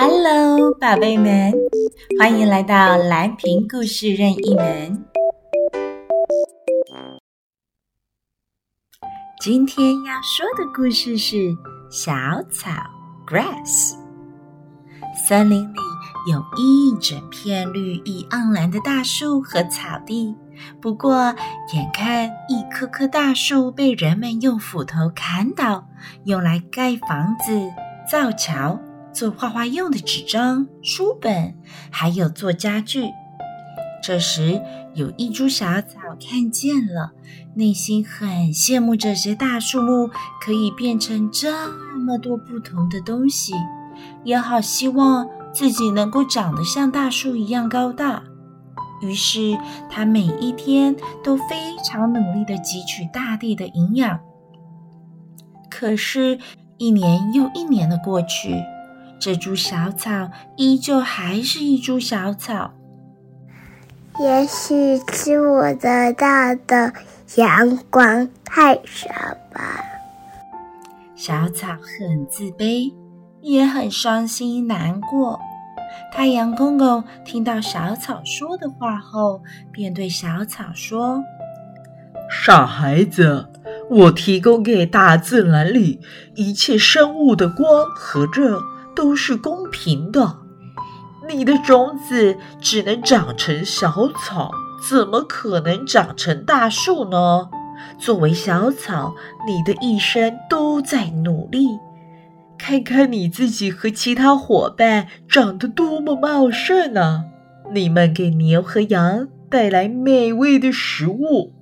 [0.00, 1.52] Hello，宝贝们，
[2.20, 5.04] 欢迎来到蓝瓶故事任意门。
[9.40, 11.52] 今天要说的故事是
[11.90, 12.12] 小
[12.48, 12.70] 草
[13.26, 13.96] Grass。
[15.26, 15.78] 森林里
[16.30, 20.32] 有一整片绿意盎然的大树和草地，
[20.80, 21.34] 不过
[21.74, 25.88] 眼看一棵棵大树被人们用斧头砍倒，
[26.22, 27.68] 用来盖房子、
[28.08, 28.78] 造桥。
[29.18, 31.56] 做画画用的纸张、书本，
[31.90, 33.02] 还有做家具。
[34.00, 34.62] 这时，
[34.94, 37.10] 有一株小草看见了，
[37.56, 40.08] 内心很羡慕这些大树木
[40.40, 41.68] 可以变成这
[41.98, 43.54] 么多不同的东西，
[44.22, 48.22] 也好希望自己能够长得像大树一样高大。
[49.02, 49.58] 于是，
[49.90, 54.20] 它每一天都非常努力地汲取大地的营养。
[55.68, 56.38] 可是，
[56.76, 58.54] 一年又一年的过去。
[59.20, 62.72] 这株小草依旧还是一株小草。
[64.20, 66.92] 也许是我得到的
[67.36, 69.08] 阳光太少
[69.52, 69.84] 吧。
[71.16, 72.94] 小草很自卑，
[73.40, 75.38] 也很伤心难过。
[76.12, 81.22] 太阳公公听到小草说的话后，便对小草说
[82.30, 83.48] ：“傻孩子，
[83.90, 86.00] 我提供给大自然里
[86.34, 88.60] 一切生物的光和热。”
[88.98, 90.38] 都是公平的。
[91.28, 94.50] 你的种子只能长成小草，
[94.90, 97.48] 怎么可能长成大树呢？
[97.96, 99.14] 作为小草，
[99.46, 101.68] 你的一生都在努力。
[102.58, 107.22] 看看你自己和其他伙伴长得多么茂盛啊！
[107.72, 111.52] 你们给牛和羊带来美味的食物。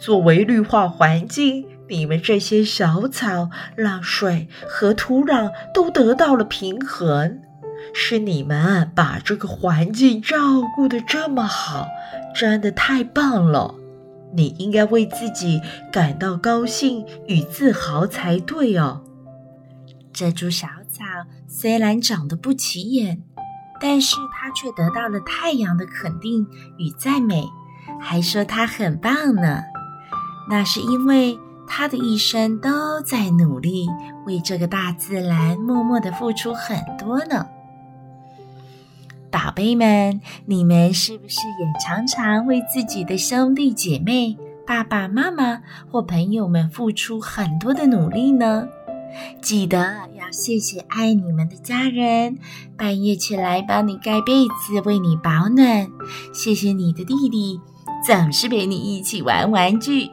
[0.00, 7.40] 作为绿化环境，你们这些小草让水和土壤都得到了平衡，
[7.94, 10.36] 是你们把这个环境照
[10.76, 11.86] 顾得这么好，
[12.34, 13.74] 真的太棒了！
[14.34, 19.02] 你应该为自己感到高兴与自豪才对哦。
[20.12, 21.04] 这株小草
[21.46, 23.22] 虽然长得不起眼，
[23.80, 26.46] 但是它却得到了太阳的肯定
[26.76, 27.44] 与赞美，
[27.98, 29.62] 还说它很棒呢。
[30.50, 33.86] 那是因为他的一生都在努力，
[34.26, 37.46] 为这个大自然默默的付出很多呢。
[39.30, 44.36] 宝贝们，你们是不是也常常为自己的兄弟姐妹、
[44.66, 48.66] 爸爸妈妈或朋友们付出很多的努力呢？
[49.40, 52.38] 记得要谢谢爱你们的家人，
[52.76, 55.86] 半夜起来帮你盖被子、为你保暖；
[56.32, 57.60] 谢谢你的弟弟，
[58.06, 60.08] 总是陪你一起玩玩具。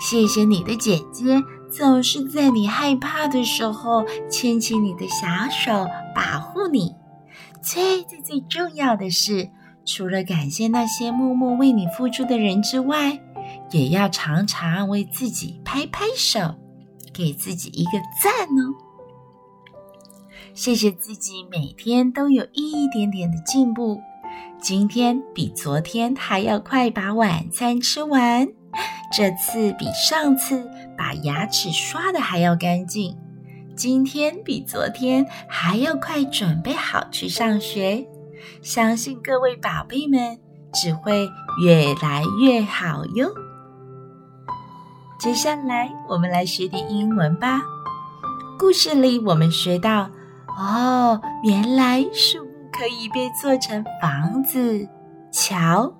[0.00, 6.94] 谢谢你的姐姐，总是在你害怕的时候牵起你的小手，保护你。
[7.62, 9.50] 最最最重要的是，
[9.84, 13.20] 除了感谢那些默默为你付出的人之外，
[13.70, 16.56] 也要常常为自己拍拍手，
[17.12, 17.92] 给自己一个
[18.22, 18.74] 赞哦。
[20.52, 24.00] 谢谢自己每天都有一点点的进步，
[24.60, 28.46] 今天比昨天还要快把晚餐吃完。
[29.12, 33.16] 这次比上次把牙齿刷得还要干净，
[33.76, 38.06] 今天比昨天还要快准备好去上学。
[38.60, 40.38] 相信各位宝贝们
[40.72, 41.28] 只会
[41.64, 43.30] 越来越好哟。
[45.18, 47.62] 接下来我们来学点英文吧。
[48.58, 50.10] 故事里我们学到，
[50.58, 54.86] 哦，原来树木可以被做成房子、
[55.32, 55.92] 桥、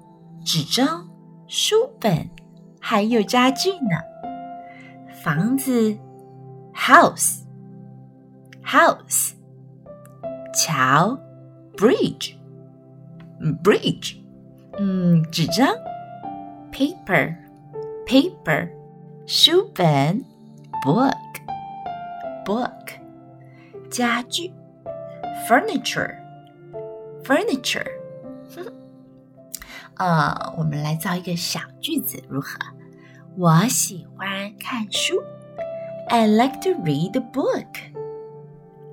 [0.45, 1.09] 纸张、
[1.47, 2.29] 书本。
[2.87, 3.97] 还有家具呢，
[5.23, 5.97] 房子
[6.75, 9.33] ，house，house，
[10.53, 11.19] 桥
[11.79, 14.17] ，bridge，bridge，
[14.79, 15.67] 嗯，纸张
[16.71, 18.69] ，paper，paper，
[19.27, 20.23] 书本
[20.85, 22.69] ，book，book，
[23.91, 24.53] 家具
[25.49, 28.04] ，furniture，furniture。
[29.98, 32.60] 呃，我们来造一个小句子，如何？
[33.38, 35.22] 我喜欢看书。
[36.08, 37.78] I like to read a book.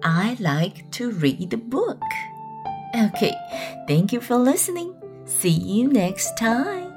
[0.02, 2.00] I like to read a book.
[2.94, 3.34] Okay,
[3.88, 4.94] thank you for listening.
[5.26, 6.89] See you next time.